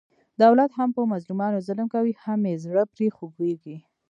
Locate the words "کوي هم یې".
1.93-2.55